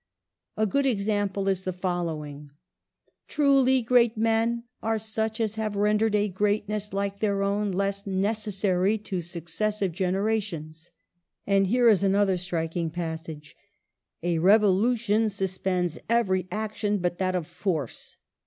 [0.57, 2.49] A good example is the following:"
[3.27, 8.97] Truly great men are such as have rendered a greatness like their own less necessary
[8.97, 10.89] to successive genera tions."
[11.47, 13.55] Andvhere is another striking passage:"
[14.23, 18.17] A revolution suspends every action but that of force.